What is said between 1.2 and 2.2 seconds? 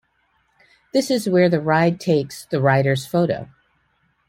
where the ride